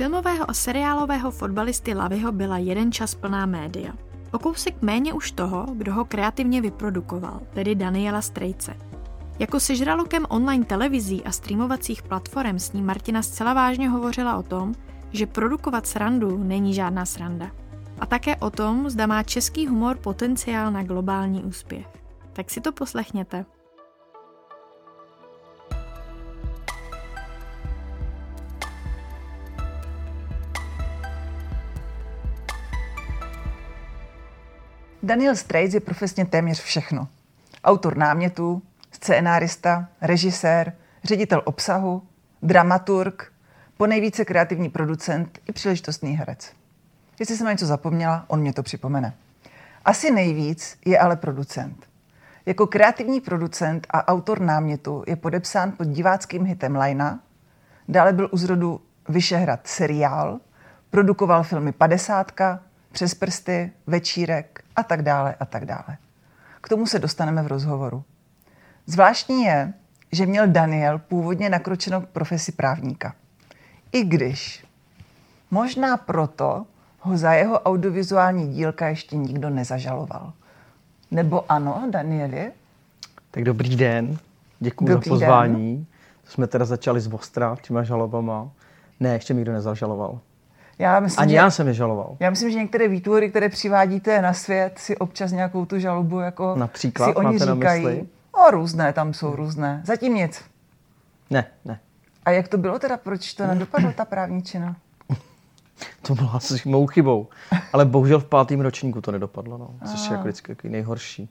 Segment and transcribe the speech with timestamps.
[0.00, 3.92] filmového a seriálového fotbalisty Lavyho byla jeden čas plná média.
[4.32, 8.76] O kousek méně už toho, kdo ho kreativně vyprodukoval, tedy Daniela Strejce.
[9.38, 14.74] Jako sežralokem online televizí a streamovacích platform s ním Martina zcela vážně hovořila o tom,
[15.12, 17.50] že produkovat srandu není žádná sranda.
[17.98, 21.86] A také o tom, zda má český humor potenciál na globální úspěch.
[22.32, 23.44] Tak si to poslechněte.
[35.02, 37.08] Daniel Strejc je profesně téměř všechno.
[37.64, 40.72] Autor námětů, scénárista, režisér,
[41.04, 42.02] ředitel obsahu,
[42.42, 43.32] dramaturg,
[43.76, 46.52] po nejvíce kreativní producent i příležitostný herec.
[47.20, 49.14] Jestli jsem na něco zapomněla, on mě to připomene.
[49.84, 51.86] Asi nejvíc je ale producent.
[52.46, 57.20] Jako kreativní producent a autor námětu je podepsán pod diváckým hitem Lajna,
[57.88, 60.40] dále byl u zrodu Vyšehrad seriál,
[60.90, 62.60] produkoval filmy Padesátka,
[62.92, 65.96] Přes prsty, Večírek a tak dále a tak dále.
[66.60, 68.04] K tomu se dostaneme v rozhovoru.
[68.86, 69.72] Zvláštní je,
[70.12, 73.14] že měl Daniel původně nakročeno k profesi právníka.
[73.92, 74.66] I když
[75.50, 76.66] možná proto
[77.00, 80.32] ho za jeho audiovizuální dílka ještě nikdo nezažaloval.
[81.10, 82.52] Nebo ano, Danieli?
[83.30, 84.18] Tak dobrý den,
[84.60, 85.76] děkuji za pozvání.
[85.76, 85.86] Den.
[86.24, 88.50] Jsme teda začali z Ostra těma žalobama.
[89.00, 90.20] Ne, ještě mi nikdo nezažaloval.
[90.80, 92.16] Já myslím, Ani že, já jsem je žaloval.
[92.20, 96.54] Já myslím, že některé výtvory, které přivádíte na svět, si občas nějakou tu žalobu jako
[96.56, 97.86] Například, si oni říkají.
[97.86, 99.82] Na O, různé, tam jsou různé.
[99.86, 100.44] Zatím nic.
[101.30, 101.80] Ne, ne.
[102.24, 102.96] A jak to bylo teda?
[102.96, 104.76] Proč to nedopadlo, ta právničina?
[106.02, 107.28] to bylo asi mou chybou.
[107.72, 109.70] Ale bohužel v pátém ročníku to nedopadlo, no.
[109.90, 111.28] což je jako vždycky nejhorší.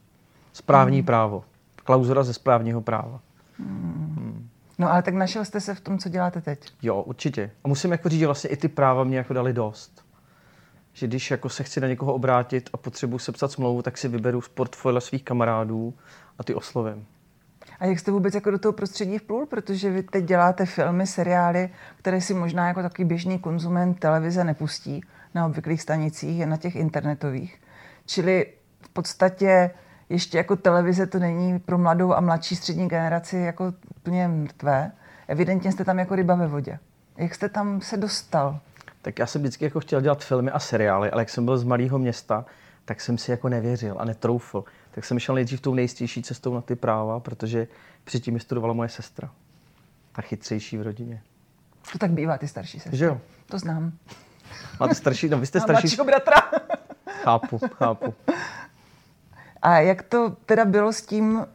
[0.54, 1.06] Správní hmm.
[1.06, 1.44] právo.
[1.84, 3.20] Klauzura ze správního práva.
[3.60, 4.09] Hmm.
[4.80, 6.60] No ale tak našel jste se v tom, co děláte teď?
[6.82, 7.52] Jo, určitě.
[7.64, 10.06] A musím jako říct, že vlastně i ty práva mě jako dali dost.
[10.94, 14.42] Že když jako se chci na někoho obrátit a potřebuji sepsat smlouvu, tak si vyberu
[14.42, 15.94] z portfolia svých kamarádů
[16.38, 17.06] a ty oslovím.
[17.80, 19.46] A jak jste vůbec jako do toho prostředí vplul?
[19.46, 25.02] Protože vy teď děláte filmy, seriály, které si možná jako takový běžný konzument televize nepustí
[25.36, 27.62] na obvyklých stanicích, je na těch internetových.
[28.06, 28.46] Čili
[28.82, 29.72] v podstatě
[30.10, 34.92] ještě jako televize to není pro mladou a mladší střední generaci jako úplně mrtvé.
[35.28, 36.80] Evidentně jste tam jako ryba ve vodě.
[37.18, 38.60] Jak jste tam se dostal?
[39.02, 41.64] Tak já jsem vždycky jako chtěl dělat filmy a seriály, ale jak jsem byl z
[41.64, 42.46] malého města,
[42.86, 44.64] tak jsem si jako nevěřil a netroufl.
[44.92, 47.68] Tak jsem šel nejdřív tou nejistější cestou na ty práva, protože
[48.04, 49.30] předtím studovala moje sestra.
[50.12, 51.22] Ta chytřejší v rodině.
[51.92, 52.98] To tak bývá, ty starší sestry.
[52.98, 53.22] Že jo?
[53.46, 53.92] To znám.
[54.80, 55.88] Máte starší, no vy jste starší.
[55.88, 56.36] Mladšího bratra.
[57.24, 58.14] chápu, chápu.
[59.62, 61.46] A jak to teda bylo s tím,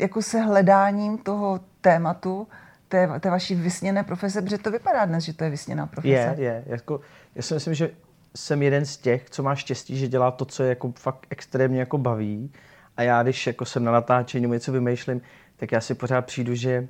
[0.00, 2.48] jako se hledáním toho tématu,
[2.88, 6.08] té, té vaší vysněné profese, protože to vypadá dnes, že to je vysněná profese.
[6.10, 6.64] Je, je.
[6.66, 7.00] Jako,
[7.34, 7.90] já si myslím, že
[8.36, 11.80] jsem jeden z těch, co má štěstí, že dělá to, co je jako fakt extrémně
[11.80, 12.52] jako baví.
[12.96, 15.20] A já, když jako jsem na natáčení, něco vymýšlím,
[15.56, 16.88] tak já si pořád přijdu, že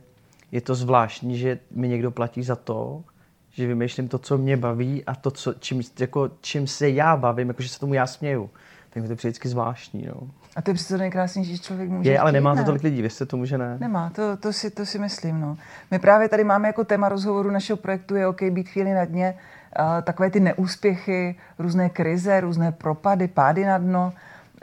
[0.53, 3.05] je to zvláštní, že mi někdo platí za to,
[3.51, 7.49] že vymýšlím to, co mě baví a to, co, čím, jako, čím se já bavím,
[7.49, 8.51] jakože se tomu já směju.
[8.97, 10.07] Tak mi to přijde vždycky zvláštní.
[10.07, 10.29] No.
[10.57, 13.27] A to je přece nejkrásnější, že člověk může Je, ale nemá to tolik lidí, věřte
[13.27, 13.77] tomu, že ne.
[13.81, 15.41] Nemá, to, to, si, to si myslím.
[15.41, 15.57] No.
[15.91, 19.35] My právě tady máme jako téma rozhovoru našeho projektu je OK být chvíli na dně,
[19.79, 24.13] uh, takové ty neúspěchy, různé krize, různé propady, pády na dno.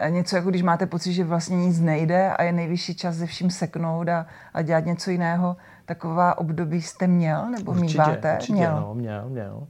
[0.09, 3.49] Něco jako když máte pocit, že vlastně nic nejde a je nejvyšší čas ze vším
[3.49, 5.57] seknout a, a dělat něco jiného.
[5.85, 8.33] Taková období jste měl nebo určitě, míváte?
[8.33, 8.81] Určitě, měl.
[8.81, 9.67] No, měl, měl.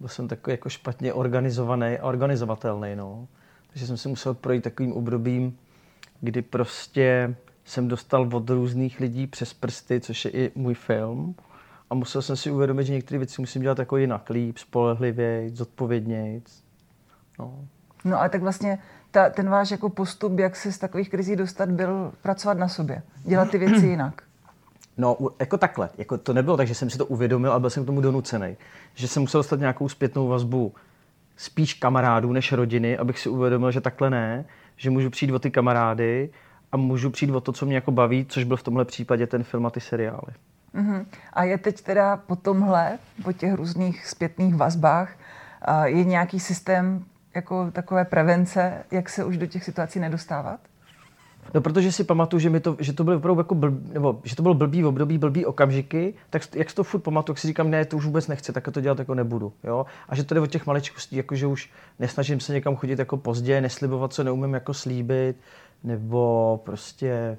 [0.00, 2.96] Byl jsem takový jako špatně organizovaný a organizovatelný.
[2.96, 3.26] No.
[3.74, 5.58] Takže jsem si musel projít takovým obdobím,
[6.20, 11.34] kdy prostě jsem dostal od různých lidí přes prsty, což je i můj film.
[11.90, 16.42] A musel jsem si uvědomit, že některé věci musím dělat jako jinak, líp, spolehlivě, zodpovědněji.
[17.38, 17.64] No.
[18.04, 18.78] no a tak vlastně
[19.10, 23.02] ta, ten váš jako postup, jak se z takových krizí dostat, byl pracovat na sobě,
[23.24, 24.22] dělat ty věci jinak.
[24.96, 25.90] No, jako takhle.
[25.98, 28.56] Jako to nebylo tak, že jsem si to uvědomil a byl jsem k tomu donucený.
[28.94, 30.74] Že jsem musel dostat nějakou zpětnou vazbu
[31.36, 34.44] spíš kamarádů než rodiny, abych si uvědomil, že takhle ne,
[34.76, 36.30] že můžu přijít o ty kamarády
[36.72, 39.44] a můžu přijít o to, co mě jako baví, což byl v tomhle případě ten
[39.44, 40.34] film a ty seriály.
[40.74, 41.06] Uh-huh.
[41.32, 45.12] A je teď teda po tomhle, po těch různých zpětných vazbách,
[45.84, 47.04] je nějaký systém
[47.34, 50.60] jako takové prevence, jak se už do těch situací nedostávat?
[51.54, 54.36] No, protože si pamatuju, že, mi to, že to bylo opravdu jako blb, nebo že
[54.36, 57.70] to bylo blbý období, blbý okamžiky, tak jak si to furt pamatuju, tak si říkám,
[57.70, 59.52] ne, to už vůbec nechci, tak to dělat jako nebudu.
[59.64, 59.86] Jo?
[60.08, 63.16] A že to jde od těch maličkostí, jako že už nesnažím se někam chodit jako
[63.16, 65.36] pozdě, neslibovat, co neumím jako slíbit,
[65.84, 67.38] nebo prostě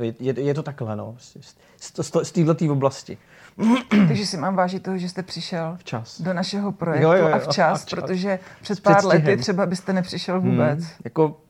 [0.00, 1.14] je, je to takhle, no.
[1.18, 1.36] Z,
[1.80, 3.18] z, z, z této oblasti.
[4.08, 6.20] Takže si mám vážit toho, že jste přišel Včas.
[6.20, 8.00] do našeho projektu Jo, jo, jo, a, včas, a včas.
[8.00, 10.78] protože před pár lety třeba byste nepřišel vůbec.
[10.78, 11.40] Hmm, jako,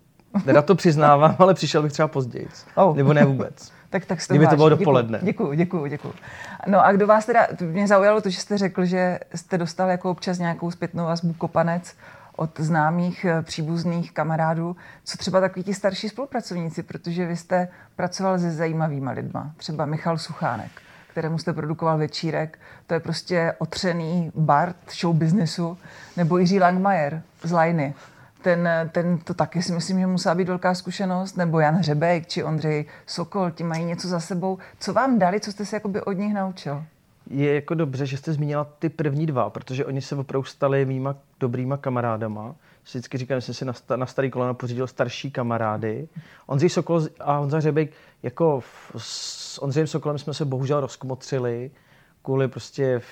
[0.44, 2.48] teda to přiznávám, ale přišel bych třeba později.
[2.74, 2.96] Oh.
[2.96, 3.72] Nebo ne vůbec.
[3.90, 5.18] Tak, tak Kdyby to bylo dopoledne.
[5.22, 6.14] Děkuju, děkuju, děkuju.
[6.66, 10.10] No a kdo vás teda, mě zaujalo to, že jste řekl, že jste dostal jako
[10.10, 11.94] občas nějakou zpětnou vazbu kopanec
[12.36, 14.76] od známých, eh, příbuzných kamarádů.
[15.04, 19.50] Co třeba takový ti starší spolupracovníci, protože vy jste pracoval se zajímavýma lidma.
[19.56, 20.70] Třeba Michal Suchánek,
[21.10, 22.58] kterému jste produkoval večírek.
[22.86, 25.78] To je prostě otřený Bart show businessu.
[26.16, 27.94] Nebo Jiří Langmajer z Lajny.
[28.44, 31.36] Ten, ten to taky si myslím, že musela být velká zkušenost.
[31.36, 34.58] Nebo Jan Hřebek či Ondřej Sokol, ti mají něco za sebou.
[34.80, 36.84] Co vám dali, co jste se jakoby od nich naučil?
[37.30, 41.16] Je jako dobře, že jste zmínila ty první dva, protože oni se opravdu stali mýma
[41.40, 42.54] dobrýma kamarádama.
[42.84, 46.08] Vždycky říkám, že jsem si na, sta, na starý koleno pořídil starší kamarády.
[46.46, 47.92] Ondřej Sokol a Honza Hřebejk,
[48.22, 48.62] jako
[48.96, 51.70] s Ondřejem Sokolem jsme se bohužel rozkmotřili
[52.22, 53.02] kvůli prostě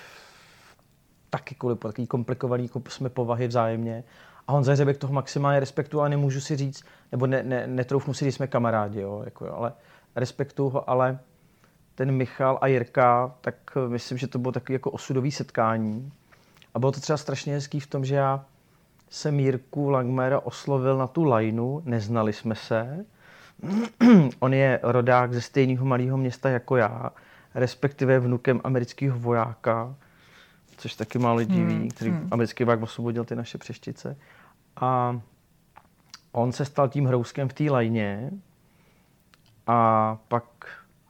[1.31, 4.05] taky kvůli takový komplikovaný jako jsme povahy vzájemně.
[4.53, 8.25] A Honza Hřebek toho maximálně respektu, ale nemůžu si říct, nebo ne, ne, netroufnu si
[8.25, 9.73] říct, jsme kamarádi, jo, jako, jo, ale
[10.17, 11.19] respektuju ho, ale
[11.95, 16.13] ten Michal a Jirka, tak eh, myslím, že to bylo takový jako osudový setkání.
[16.75, 18.45] A bylo to třeba strašně hezký v tom, že já
[19.11, 23.05] jsem Jirku Langmera oslovil na tu lajnu, neznali jsme se.
[24.39, 27.11] On je rodák ze stejného malého města jako já,
[27.55, 29.95] respektive vnukem amerického vojáka,
[30.77, 34.17] což taky málo lidí ví, který americký voják osvobodil ty naše přeštice.
[34.77, 35.21] A
[36.33, 38.31] on se stal tím hrouskem v té lajně
[39.67, 40.45] a pak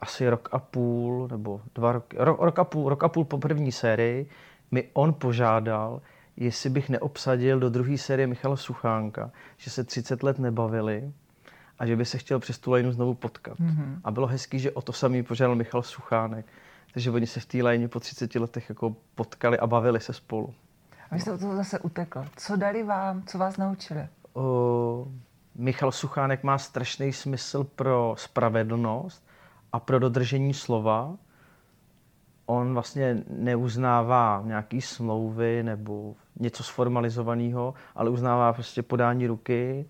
[0.00, 3.38] asi rok a půl, nebo dva roky, rok, rok, a půl, rok a půl po
[3.38, 4.26] první sérii
[4.70, 6.00] mi on požádal,
[6.36, 11.12] jestli bych neobsadil do druhé série Michala Suchánka, že se 30 let nebavili
[11.78, 13.58] a že by se chtěl přes tu lajnu znovu potkat.
[13.58, 14.00] Mm-hmm.
[14.04, 16.46] A bylo hezký, že o to samý požádal Michal Suchánek.
[16.92, 20.54] Takže oni se v té lajně po 30 letech jako potkali a bavili se spolu.
[21.12, 22.24] Vy jste od toho zase utekl.
[22.36, 24.08] Co dali vám, co vás naučili?
[24.32, 25.06] O,
[25.54, 29.26] Michal Suchánek má strašný smysl pro spravedlnost
[29.72, 31.16] a pro dodržení slova.
[32.46, 39.88] On vlastně neuznává nějaký smlouvy nebo něco sformalizovaného, ale uznává prostě podání ruky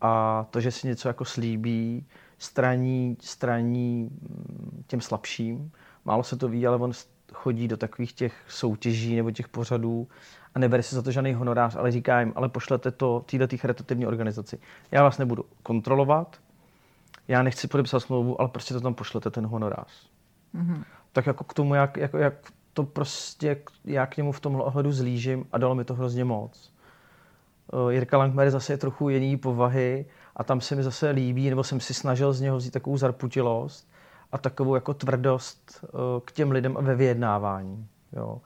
[0.00, 2.06] a to, že si něco jako slíbí,
[2.38, 5.72] straní, straní mm, těm slabším.
[6.04, 6.92] Málo se to ví, ale on
[7.32, 10.08] chodí do takových těch soutěží nebo těch pořadů
[10.54, 14.06] a nebere si za to žádný honorář, ale říká jim, ale pošlete to této charitativní
[14.06, 14.58] organizaci.
[14.90, 16.36] Já vás nebudu kontrolovat,
[17.28, 20.10] já nechci podepsat smlouvu, ale prostě to tam pošlete ten honorář.
[20.54, 20.84] Mm-hmm.
[21.12, 22.34] Tak jako k tomu, jak, jako, jak
[22.72, 26.72] to prostě, já k němu v tomhle ohledu zlížím a dalo mi to hrozně moc.
[27.72, 30.06] Uh, Jirka Langmer zase je trochu jiný povahy
[30.36, 33.90] a tam se mi zase líbí, nebo jsem si snažil z něho vzít takovou zarputilost
[34.32, 37.86] a takovou jako tvrdost uh, k těm lidem ve vyjednávání.
[38.12, 38.40] Jo.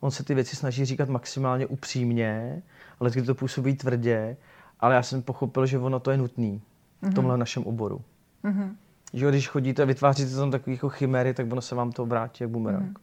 [0.00, 2.62] On se ty věci snaží říkat maximálně upřímně,
[3.00, 4.36] ale když to působí tvrdě,
[4.80, 6.62] ale já jsem pochopil, že ono to je nutný
[7.02, 8.04] v tomhle našem oboru.
[8.44, 8.74] Mm-hmm.
[9.12, 12.44] Že když chodíte a vytváříte tam takové jako chimery, tak ono se vám to vrátí
[12.44, 12.98] jak bumerang.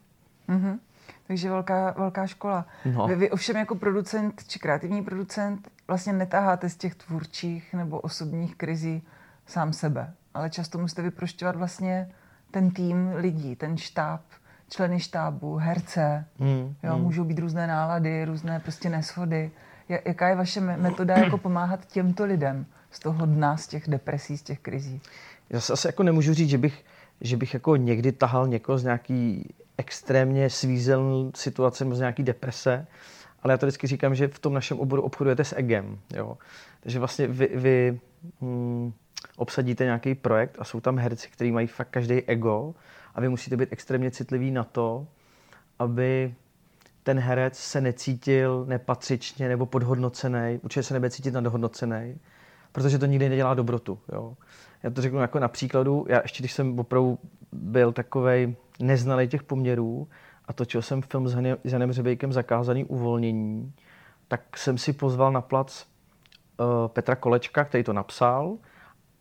[0.49, 0.79] Mm-hmm.
[1.27, 2.65] Takže velká, velká škola.
[2.85, 3.07] No.
[3.07, 8.55] Vy, vy ovšem jako producent či kreativní producent vlastně netaháte z těch tvůrčích nebo osobních
[8.55, 9.03] krizí
[9.45, 12.11] sám sebe, ale často musíte vyprošťovat vlastně
[12.51, 14.21] ten tým lidí, ten štáb,
[14.69, 16.25] členy štábu, herce.
[16.39, 17.01] Hmm, Jo, hmm.
[17.03, 19.51] Můžou být různé nálady, různé prostě neshody.
[19.89, 23.87] Ja- Jaká je vaše me- metoda jako pomáhat těmto lidem z toho dna, z těch
[23.89, 25.01] depresí, z těch krizí?
[25.49, 26.85] Já se asi jako nemůžu říct, že bych,
[27.21, 32.87] že bych jako někdy tahal někoho z nějaký extrémně svízelný situace nebo z nějaký deprese,
[33.43, 35.99] ale já to vždycky říkám, že v tom našem oboru obchodujete s egem.
[36.15, 36.37] Jo?
[36.79, 37.99] Takže vlastně vy, vy
[38.41, 38.93] hm,
[39.37, 42.75] obsadíte nějaký projekt a jsou tam herci, kteří mají fakt každý ego
[43.17, 45.07] a vy musíte být extrémně citlivý na to,
[45.79, 46.33] aby
[47.03, 52.17] ten herec se necítil nepatřičně nebo podhodnocený, určitě se nebude cítit nadhodnocený,
[52.71, 53.99] protože to nikdy nedělá dobrotu.
[54.13, 54.33] Jo.
[54.83, 57.19] Já to řeknu jako na příkladu, já ještě když jsem opravdu
[57.51, 60.07] byl takovej neznalý těch poměrů
[60.45, 63.73] a točil jsem film s Hanem- s Janem Řebejkem Zakázaný uvolnění,
[64.27, 65.85] tak jsem si pozval na plac
[66.59, 68.57] uh, Petra Kolečka, který to napsal,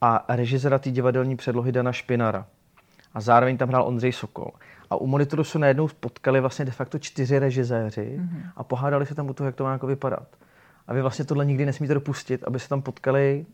[0.00, 2.46] a režiséra té divadelní předlohy Dana Špinara.
[3.16, 4.50] A zároveň tam hrál Ondřej Sokol.
[4.90, 8.50] A u monitoru se najednou potkali vlastně de facto čtyři režiséři mm-hmm.
[8.56, 10.28] a pohádali se tam u toho, jak to má jako vypadat.
[10.86, 13.46] A vy vlastně tohle nikdy nesmíte dopustit, aby se tam potkali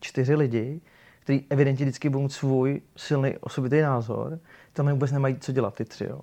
[0.00, 0.80] čtyři lidi,
[1.20, 4.38] kteří evidentně vždycky budou mít svůj silný osobitý názor,
[4.72, 6.04] tam vůbec nemají co dělat ty tři.
[6.04, 6.20] Jo.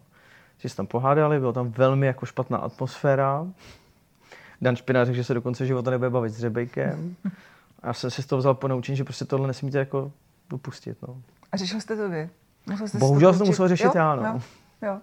[0.58, 3.48] Že se tam pohádali, bylo tam velmi jako špatná atmosféra.
[4.62, 7.16] Dan Špina řekl, že se do konce života nebude bavit s Řebejkem.
[7.82, 10.12] A já jsem si z toho vzal ponaučení, že prostě tohle nesmíte jako
[10.50, 10.98] dopustit.
[11.08, 11.22] No.
[11.52, 12.30] A řešil jste to vy?
[12.70, 13.92] Musel Bohužel jsem to musel řešit jo?
[13.96, 14.24] já, no.
[14.24, 14.42] Jo?
[14.82, 15.00] jo.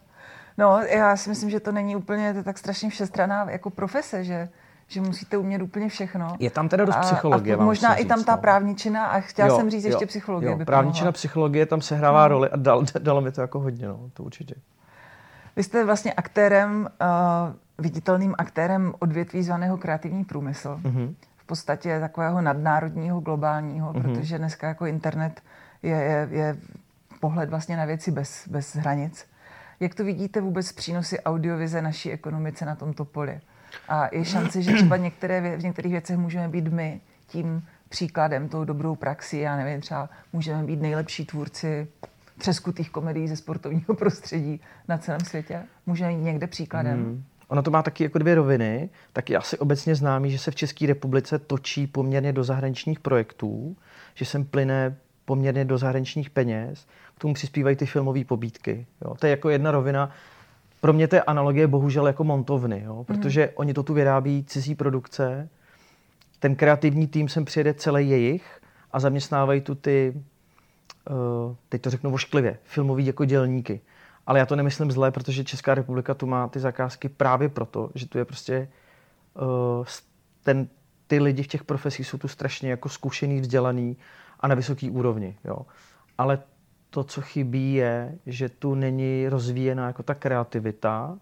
[0.58, 4.48] No, já si myslím, že to není úplně tak strašně všestraná jako profese, že
[4.88, 6.36] že musíte umět úplně všechno.
[6.38, 7.56] Je tam teda dost psychologie.
[7.56, 8.40] A, a možná i tam ta no.
[8.40, 10.50] právničina a chtěla jo, jsem říct jo, ještě psychologie.
[10.50, 12.28] Jo, by právničina, psychologie tam se hrává no.
[12.28, 14.54] roli a dal, dalo mi to jako hodně, no, to určitě.
[15.56, 20.80] Vy jste vlastně aktérem, uh, viditelným aktérem odvětví zvaného kreativní průmysl.
[20.82, 21.14] Mm-hmm.
[21.36, 24.02] V podstatě takového nadnárodního, globálního, mm-hmm.
[24.02, 25.40] protože dneska jako internet
[25.82, 26.56] je, je, je
[27.24, 29.26] pohled vlastně na věci bez, bez hranic.
[29.80, 33.40] Jak to vidíte vůbec přínosy audiovize naší ekonomice na tomto poli?
[33.88, 38.64] A je šance, že třeba některé, v některých věcech můžeme být my tím příkladem, tou
[38.64, 41.88] dobrou praxi, já nevím, třeba můžeme být nejlepší tvůrci
[42.38, 45.62] třeskutých komedií ze sportovního prostředí na celém světě?
[45.86, 47.04] Můžeme jít někde příkladem?
[47.04, 47.24] Hmm.
[47.48, 48.90] Ono to má taky jako dvě roviny.
[49.12, 53.76] Tak je asi obecně známý, že se v České republice točí poměrně do zahraničních projektů,
[54.14, 58.86] že sem plyne poměrně do zahraničních peněz, k tomu přispívají ty filmové pobídky.
[59.04, 59.14] Jo.
[59.14, 60.10] To je jako jedna rovina.
[60.80, 63.04] Pro mě to je analogie bohužel jako montovny, jo, mhm.
[63.04, 63.52] protože mm.
[63.54, 65.48] oni to tu vyrábí cizí produkce,
[66.38, 68.60] ten kreativní tým sem přijede celý jejich
[68.92, 70.12] a zaměstnávají tu ty,
[71.10, 73.80] uh, teď to řeknu vošklivě, filmový jako dělníky.
[74.26, 78.08] Ale já to nemyslím zlé, protože Česká republika tu má ty zakázky právě proto, že
[78.08, 78.68] tu je prostě
[79.34, 79.86] uh,
[80.42, 80.68] ten,
[81.06, 83.96] ty lidi v těch profesích jsou tu strašně jako zkušený, vzdělaný
[84.44, 85.36] a na vysoký úrovni.
[85.44, 85.56] Jo.
[86.18, 86.38] Ale
[86.90, 91.18] to, co chybí, je, že tu není rozvíjená jako ta kreativita,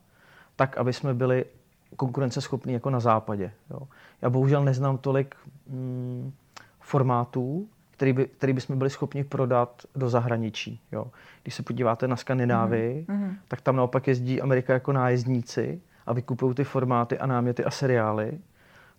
[0.56, 1.44] tak, aby jsme byli
[1.96, 3.52] konkurenceschopní jako na západě.
[3.70, 3.78] Jo.
[4.22, 5.34] Já bohužel neznám tolik
[5.66, 6.32] mm,
[6.80, 10.80] formátů, který, by, který bychom byli schopni prodat do zahraničí.
[10.92, 11.06] Jo.
[11.42, 13.36] Když se podíváte na Skandinávii, mm-hmm.
[13.48, 18.38] tak tam naopak jezdí Amerika jako nájezdníci a vykupují ty formáty a náměty a seriály,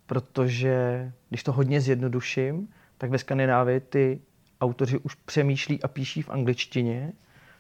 [0.05, 2.67] protože když to hodně zjednoduším,
[3.03, 4.21] tak ve Skandinávii ty
[4.61, 7.13] autoři už přemýšlí a píší v angličtině,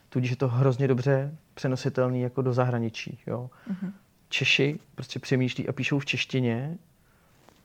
[0.09, 3.19] tudíž je to hrozně dobře přenositelný jako do zahraničí.
[3.27, 3.49] Jo.
[3.71, 3.91] Mm-hmm.
[4.29, 6.77] Češi prostě přemýšlí a píšou v češtině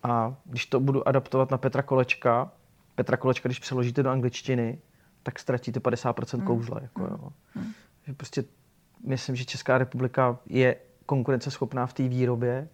[0.02, 2.52] a když to budu adaptovat na Petra Kolečka,
[2.94, 4.78] Petra Kolečka, když přeložíte do angličtiny,
[5.22, 6.46] tak ztratíte 50% mm.
[6.46, 6.78] kouzla.
[6.82, 7.32] Jako, jo.
[7.54, 7.72] Mm.
[8.06, 8.44] Že prostě
[9.06, 12.68] myslím, že Česká republika je konkurenceschopná v té výrobě,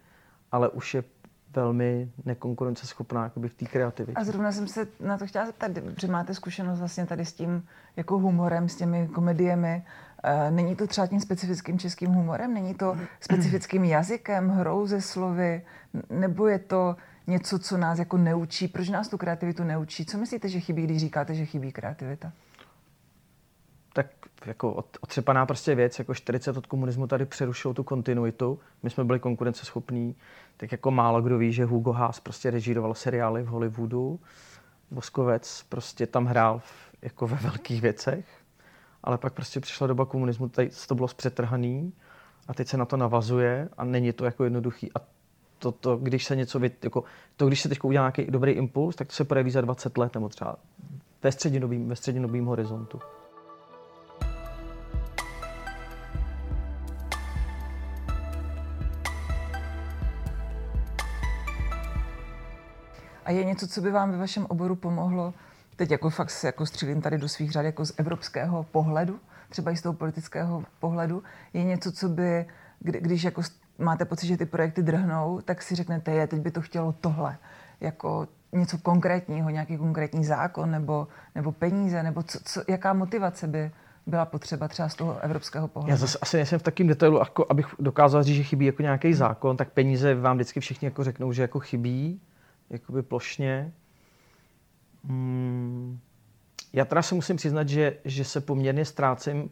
[0.51, 1.03] ale už je
[1.55, 4.19] velmi nekonkurenceschopná jakoby v té kreativitě.
[4.19, 5.71] A zrovna jsem se na to chtěla zeptat,
[6.01, 7.63] že máte zkušenost vlastně tady s tím
[7.95, 9.85] jako humorem, s těmi komediemi.
[10.23, 12.53] Eh, není to třeba tím specifickým českým humorem?
[12.53, 15.61] Není to specifickým jazykem, hrou ze slovy?
[16.09, 16.95] Nebo je to
[17.27, 18.67] něco, co nás jako neučí?
[18.67, 20.05] Proč nás tu kreativitu neučí?
[20.05, 22.31] Co myslíte, že chybí, když říkáte, že chybí kreativita?
[23.95, 24.07] Tak
[24.45, 29.19] jako otřepaná prostě věc, jako 40 od komunismu tady přerušilo tu kontinuitu, my jsme byli
[29.19, 30.15] konkurenceschopní,
[30.57, 34.19] tak jako málo kdo ví, že Hugo Haas prostě režíroval seriály v Hollywoodu,
[34.91, 38.25] Voskovec prostě tam hrál v, jako ve velkých věcech,
[39.03, 41.93] ale pak prostě přišla doba komunismu, tady to bylo zpřetrhaný
[42.47, 44.91] a teď se na to navazuje a není to jako jednoduchý.
[44.95, 45.01] A
[45.59, 47.03] to, to když se něco, jako,
[47.37, 50.13] to, když se teď udělá nějaký dobrý impuls, tak to se projeví za 20 let
[50.13, 50.55] nebo třeba
[51.23, 52.99] ve střednědobým, ve střednědobým horizontu.
[63.25, 65.33] A je něco, co by vám ve vašem oboru pomohlo,
[65.75, 69.77] teď jako fakt jako střílím tady do svých řad jako z evropského pohledu, třeba i
[69.77, 72.45] z toho politického pohledu, je něco, co by,
[72.79, 73.41] kdy, když jako
[73.79, 77.37] máte pocit, že ty projekty drhnou, tak si řeknete, je, teď by to chtělo tohle,
[77.81, 83.71] jako něco konkrétního, nějaký konkrétní zákon nebo, nebo peníze, nebo co, co, jaká motivace by
[84.07, 85.91] byla potřeba třeba z toho evropského pohledu?
[85.91, 89.13] Já zase asi nejsem v takém detailu, jako abych dokázal říct, že chybí jako nějaký
[89.13, 92.21] zákon, tak peníze vám vždycky všichni jako řeknou, že jako chybí
[92.69, 93.73] jakoby plošně.
[95.03, 95.99] Hmm.
[96.73, 99.49] Já teda se musím přiznat, že, že se poměrně ztrácím uh,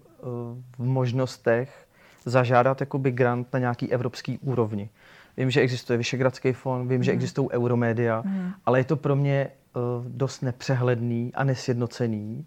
[0.78, 1.88] v možnostech
[2.26, 4.90] zažádat jakoby grant na nějaký evropský úrovni.
[5.38, 7.04] Vím, že existuje Vyšegradský fond, vím, mm.
[7.04, 7.18] že mhm.
[7.18, 8.52] existují euromédia, mm.
[8.66, 12.46] ale je to pro mě uh, dost nepřehledný a nesjednocený.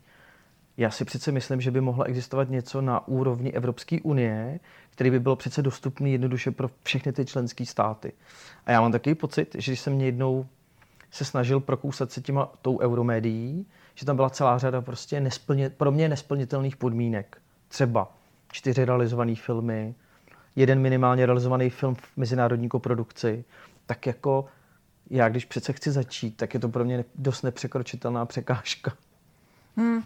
[0.76, 5.20] Já si přece myslím, že by mohlo existovat něco na úrovni Evropské unie, který by
[5.20, 8.12] byl přece dostupný jednoduše pro všechny ty členské státy.
[8.66, 10.46] A já mám takový pocit, že když jsem jednou
[11.16, 15.92] se snažil prokousat se těma tou euromédií, že tam byla celá řada prostě nesplně, pro
[15.92, 17.38] mě nesplnitelných podmínek.
[17.68, 18.12] Třeba
[18.52, 19.94] čtyři realizované filmy,
[20.56, 23.44] jeden minimálně realizovaný film v mezinárodní koprodukci,
[23.86, 24.44] tak jako
[25.10, 28.92] já, když přece chci začít, tak je to pro mě dost nepřekročitelná překážka.
[29.76, 30.02] Hmm.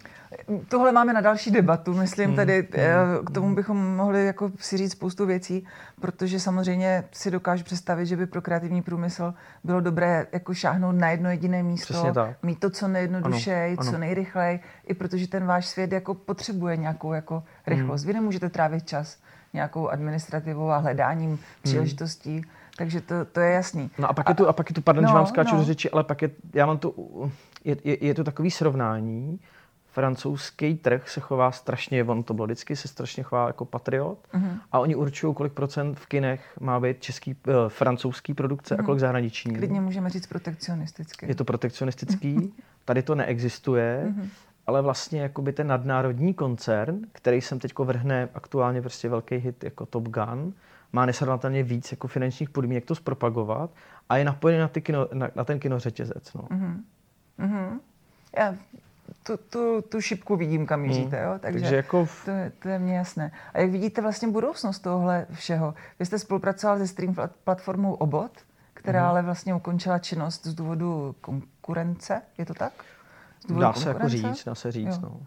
[0.68, 2.36] Tohle máme na další debatu, myslím, hmm.
[2.36, 3.24] tady hmm.
[3.24, 5.66] k tomu bychom mohli jako si říct spoustu věcí,
[6.00, 9.34] protože samozřejmě si dokážu představit, že by pro kreativní průmysl
[9.64, 12.12] bylo dobré jako šáhnout na jedno jediné místo,
[12.42, 17.42] mít to co nejjednodušeji, co nejrychleji, i protože ten váš svět jako potřebuje nějakou jako
[17.66, 18.02] rychlost.
[18.02, 18.06] Hmm.
[18.06, 19.16] Vy nemůžete trávit čas
[19.52, 21.38] nějakou administrativou a hledáním hmm.
[21.62, 22.34] příležitostí.
[22.34, 22.50] Hmm.
[22.76, 23.90] Takže to, to je jasný.
[23.98, 25.60] No a pak je tu, a pak je tu pardon, no, že vám skáču no.
[25.60, 26.94] do řeči, ale pak je, já mám to,
[27.64, 29.40] je, je, je to takový srovnání,
[29.92, 34.58] francouzský trh se chová strašně, on to bylo vždycky, se strašně chová jako patriot uh-huh.
[34.72, 38.78] a oni určují, kolik procent v kinech má být český, uh, francouzský produkce uh-huh.
[38.78, 38.86] a mhm.
[38.86, 39.56] kolik zahraniční.
[39.56, 41.28] Klidně můžeme říct protekcionistický.
[41.28, 42.54] Je to protekcionistický,
[42.84, 44.28] tady to neexistuje, uh-huh.
[44.66, 49.86] ale vlastně jakoby ten nadnárodní koncern, který sem teď vrhne aktuálně prostě velký hit jako
[49.86, 50.52] Top Gun,
[50.92, 53.70] má nesrovnatelně víc jako finančních podmínek to zpropagovat
[54.08, 56.34] a je napojený na, ty kino, na, na ten kinořetězec.
[56.34, 56.42] No.
[56.42, 56.80] Uh-huh.
[57.38, 57.78] Uh-huh.
[58.36, 58.54] Já
[59.22, 61.16] tu, tu, tu šipku vidím, kam míříte.
[61.16, 61.26] Hmm.
[61.26, 61.38] Jo?
[61.38, 62.04] Takže, Takže jako...
[62.04, 62.24] v...
[62.24, 63.32] to, je, to je mně jasné.
[63.54, 65.74] A jak vidíte vlastně budoucnost tohle všeho?
[65.98, 68.32] Vy jste spolupracoval se stream platformou Obot,
[68.74, 69.08] která hmm.
[69.08, 72.72] ale vlastně ukončila činnost z důvodu konkurence, je to tak?
[73.60, 74.98] dá se jako říct, dá se říct.
[74.98, 75.20] No.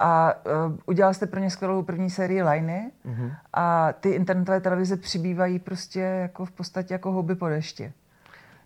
[0.00, 0.34] A
[0.66, 3.36] uh, udělal jste pro ně skvělou první sérii Liny mm-hmm.
[3.52, 7.92] a ty internetové televize přibývají prostě jako v podstatě jako houby po dešti.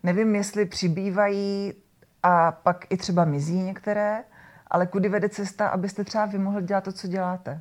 [0.02, 1.74] Nevím, jestli přibývají
[2.22, 4.24] a pak i třeba mizí některé,
[4.72, 7.60] ale kudy vede cesta, abyste třeba vy mohli dělat to, co děláte?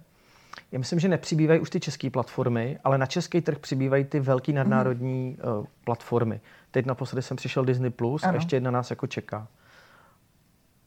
[0.72, 4.54] Já myslím, že nepřibývají už ty české platformy, ale na český trh přibývají ty velké
[4.54, 5.60] nadnárodní mm-hmm.
[5.60, 6.42] uh, platformy.
[6.72, 9.48] Teď naposledy jsem přišel Disney Plus a ještě jedna nás jako čeká.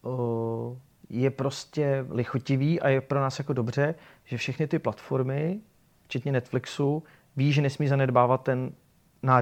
[0.02, 0.76] Uh,
[1.08, 5.60] je prostě lichotivý a je pro nás jako dobře, že všechny ty platformy,
[6.04, 7.02] včetně Netflixu,
[7.36, 8.72] ví, že nesmí zanedbávat ten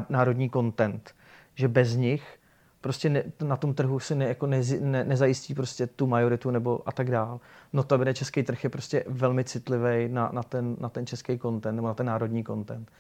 [0.09, 1.15] národní content.
[1.55, 2.39] Že bez nich
[2.83, 6.81] prostě ne, na tom trhu si ne, jako ne, ne, nezajistí prostě tu majoritu nebo
[6.87, 7.41] a tak dál.
[7.73, 11.39] No to bude český trh je prostě velmi citlivý na, na, ten, na ten český
[11.39, 12.91] content nebo na ten národní content.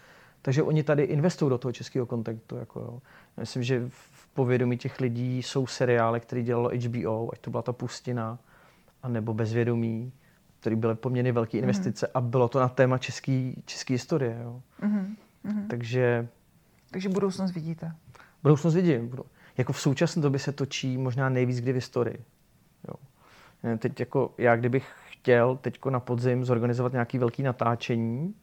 [0.43, 2.57] Takže oni tady investují do toho českého kontentu.
[2.57, 2.99] Jako jo.
[3.37, 7.73] Myslím, že v povědomí těch lidí jsou seriály, které dělalo HBO, ať to byla ta
[7.73, 8.38] Pustina,
[9.03, 10.12] a nebo Bezvědomí,
[10.61, 11.64] které byly poměrně velké mhm.
[11.64, 12.18] investice mm-hmm.
[12.18, 14.40] a bylo to na téma české český historie.
[14.42, 14.62] Jo.
[14.83, 15.66] Mm-hmm.
[15.71, 16.29] Takže...
[16.90, 17.92] Takže budoucnost vidíte?
[18.42, 19.09] Budoucnost vidím
[19.59, 22.25] jako v současné době se točí možná nejvíc kdy v historii.
[22.88, 22.95] Jo.
[23.79, 28.35] Teď jako já, kdybych chtěl teď na podzim zorganizovat nějaký velký natáčení,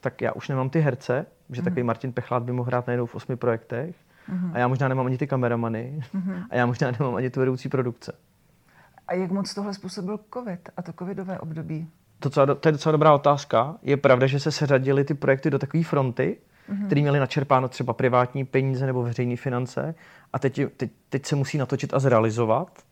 [0.00, 1.64] tak já už nemám ty herce, že mm.
[1.64, 3.96] takový Martin Pechlát by mohl hrát najednou v osmi projektech
[4.28, 4.50] mm.
[4.54, 6.42] a já možná nemám ani ty kameramany mm.
[6.50, 8.12] a já možná nemám ani tu vedoucí produkce.
[9.08, 11.88] A jak moc tohle způsobil covid a to covidové období?
[12.18, 13.76] To, co, to je docela dobrá otázka.
[13.82, 16.36] Je pravda, že se seřadily ty projekty do takové fronty,
[16.70, 16.86] mm-hmm.
[16.86, 19.94] který měli načerpáno třeba privátní peníze nebo veřejné finance
[20.32, 22.82] a teď, teď, teď se musí natočit a zrealizovat.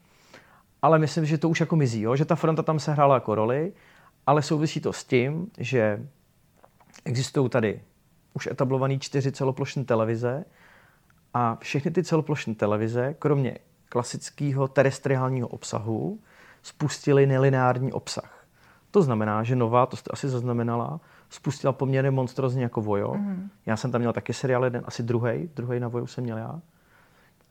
[0.82, 2.16] Ale myslím, že to už jako mizí, jo?
[2.16, 3.72] že ta fronta tam se hrála jako roli,
[4.26, 6.06] ale souvisí to s tím, že
[7.04, 7.80] existují tady
[8.34, 10.44] už etablované čtyři celoplošné televize
[11.34, 13.58] a všechny ty celoplošné televize, kromě
[13.88, 16.20] klasického terestriálního obsahu,
[16.62, 18.44] spustili nelineární obsah.
[18.90, 23.12] To znamená, že Nová, to jste asi zaznamenala, spustila poměrně monstrozně jako Vojo.
[23.12, 23.48] Mm-hmm.
[23.66, 26.60] Já jsem tam měl taky seriál jeden, asi druhý, druhý na Voju jsem měl já.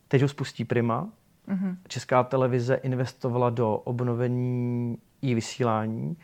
[0.08, 1.10] Teď ho spustí Prima.
[1.48, 1.76] Mm-hmm.
[1.88, 6.18] Česká televize investovala do obnovení i vysílání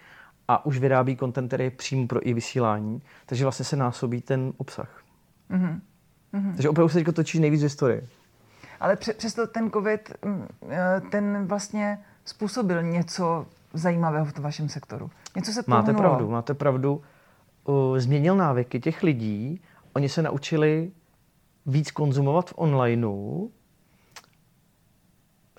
[0.47, 4.53] a už vyrábí kontent, který je přímo pro i vysílání, takže vlastně se násobí ten
[4.57, 5.03] obsah.
[5.51, 5.79] Mm-hmm.
[6.55, 8.07] Takže opravdu se teď točí nejvíc v historii.
[8.79, 15.09] Ale přesto ten covid, mm, eh, ten vlastně způsobil něco zajímavého v vašem sektoru.
[15.35, 15.81] Něco se pohnulo.
[15.81, 17.01] Máte pravdu, máte pravdu
[17.69, 19.61] uh, změnil návyky těch lidí,
[19.93, 20.91] oni se naučili
[21.65, 23.49] víc konzumovat v onlineu,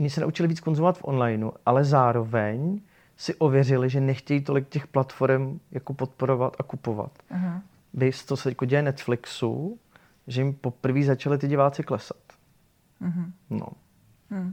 [0.01, 2.81] oni se naučili víc konzumovat v onlineu, ale zároveň
[3.17, 7.13] si ověřili, že nechtějí tolik těch platform jako podporovat a kupovat.
[7.31, 7.61] Uh-huh.
[7.95, 9.79] Vy, to se jako děje Netflixu,
[10.27, 12.17] že jim poprvé začaly ty diváci klesat.
[13.03, 13.33] Uh-huh.
[13.51, 13.67] No.
[14.33, 14.53] Uh-huh.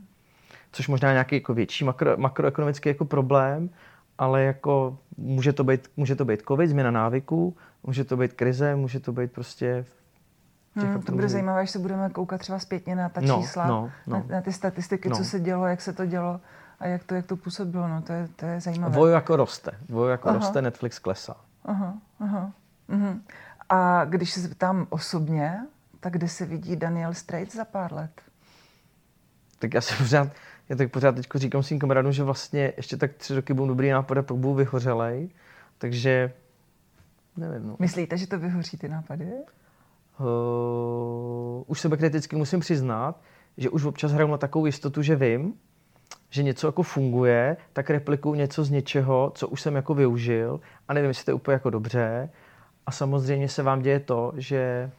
[0.72, 3.70] Což možná nějaký jako větší makro, makroekonomický jako problém,
[4.18, 8.76] ale jako může to být, může to být covid, změna návyků, může to být krize,
[8.76, 9.86] může to být prostě
[10.82, 13.92] Hmm, to bude zajímavé, až se budeme koukat třeba zpětně na ta no, čísla, no,
[14.08, 14.18] no.
[14.18, 15.18] Na, na ty statistiky, no.
[15.18, 16.42] co se dělo, jak se to dělo
[16.80, 17.88] a jak to, jak to působilo.
[17.88, 18.96] No, to, je, to je zajímavé.
[18.96, 19.72] Vojo jako roste.
[19.90, 20.38] Vojo jako aha.
[20.38, 21.36] roste, Netflix klesá.
[21.66, 22.52] Aha, aha.
[22.88, 23.22] Mhm.
[23.70, 25.60] A když se zeptám osobně,
[26.00, 28.22] tak kde se vidí Daniel Straits za pár let?
[29.60, 30.28] Tak já se pořád,
[30.70, 33.90] já tak pořád teď říkám svým kamarádům, že vlastně ještě tak tři roky budou dobrý
[33.90, 35.30] nápad a pak budou vyhořelej.
[35.78, 36.34] Takže
[37.38, 37.68] nevím.
[37.68, 37.76] No.
[37.80, 39.32] Myslíte, že to vyhoří ty nápady?
[40.20, 43.22] Uh, už sebe kriticky musím přiznat,
[43.58, 45.54] že už občas hraju na takovou jistotu, že vím,
[46.30, 50.94] že něco jako funguje, tak replikuju něco z něčeho, co už jsem jako využil a
[50.94, 52.30] nevím, jestli to je úplně jako dobře.
[52.86, 54.92] A samozřejmě se vám děje to, že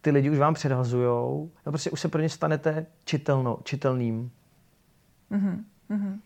[0.00, 4.30] ty lidi už vám předhazujou, no prostě už se pro ně stanete čitelno, čitelným.
[5.32, 5.64] Mm-hmm.
[5.90, 6.18] Mm-hmm.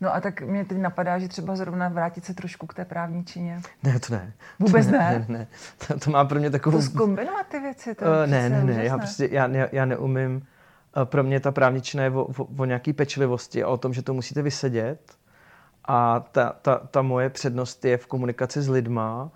[0.00, 3.24] No a tak mě teď napadá, že třeba zrovna vrátit se trošku k té právní
[3.24, 3.60] čině.
[3.82, 4.32] Ne, to ne.
[4.58, 4.98] Vůbec to ne?
[4.98, 5.26] ne?
[5.28, 5.46] Ne, ne.
[5.86, 6.78] To, to má pro mě takovou...
[6.78, 10.36] To zkombinovat ty věci, to Uh, ne, ne, ne, já prostě, já, já, já neumím.
[10.96, 14.02] Uh, Pro mě ta právničina je o, o, o nějaký pečlivosti a o tom, že
[14.02, 15.14] to musíte vysedět.
[15.84, 19.30] A ta, ta, ta moje přednost je v komunikaci s lidma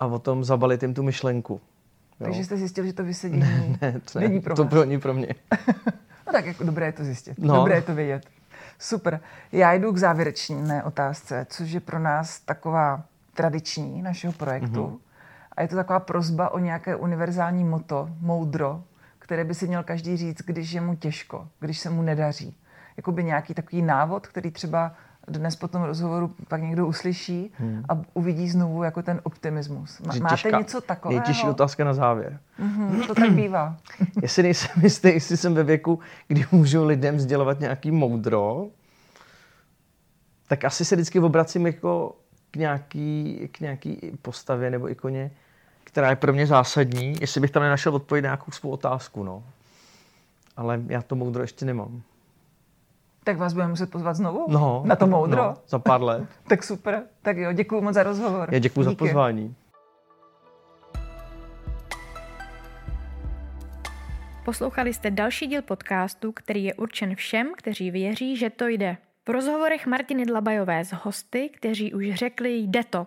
[0.00, 1.60] a o tom zabalit jim tu myšlenku.
[2.20, 2.26] Jo?
[2.26, 3.36] Takže jste zjistil, že to vysedí
[3.80, 5.28] ne, to, není pro to pro, ní pro mě.
[6.26, 7.38] No tak jako dobré je to zjistit.
[7.38, 7.54] No.
[7.54, 8.26] Dobré je to vědět.
[8.78, 9.20] Super.
[9.52, 13.04] Já jdu k závěrečné otázce, což je pro nás taková
[13.34, 14.86] tradiční našeho projektu.
[14.86, 14.98] Mhm.
[15.56, 18.84] A je to taková prozba o nějaké univerzální moto, moudro,
[19.18, 22.56] které by si měl každý říct, když je mu těžko, když se mu nedaří.
[22.96, 24.92] Jakoby nějaký takový návod, který třeba
[25.28, 27.52] dnes po tom rozhovoru pak někdo uslyší
[27.88, 30.00] a uvidí znovu jako ten optimismus.
[30.00, 30.22] Má- Hmm.
[30.22, 31.20] Máte těžká- něco takového?
[31.20, 32.38] Nejtěžší otázka na závěr.
[32.58, 33.76] Mhm, to tak bývá.
[34.22, 38.66] Jestli nejsem jistý, jestli jsem ve věku, kdy můžu lidem sdělovat nějaký moudro,
[40.48, 42.16] tak asi se vždycky obracím jako
[42.50, 45.30] k nějaký, k nějaký postavě nebo ikoně,
[45.84, 49.42] která je pro mě zásadní, jestli bych tam nenašel odpověď na nějakou svou otázku, no.
[50.56, 52.02] Ale já to moudro ještě nemám.
[53.24, 54.46] Tak vás budeme muset pozvat znovu?
[54.48, 55.42] No, Na to moudro?
[55.42, 56.28] No, za pár let.
[56.48, 57.02] Tak super.
[57.22, 58.48] Tak jo, děkuji moc za rozhovor.
[58.52, 59.54] Já děkuji za pozvání.
[64.44, 68.96] Poslouchali jste další díl podcastu, který je určen všem, kteří věří, že to jde.
[69.28, 73.06] V rozhovorech Martiny Dlabajové s hosty, kteří už řekli jde to.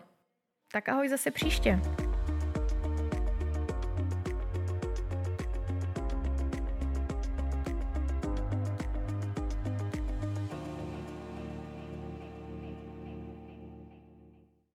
[0.72, 1.80] Tak ahoj zase příště.